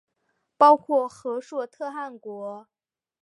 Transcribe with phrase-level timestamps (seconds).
[0.57, 2.67] 包括和硕特汗国。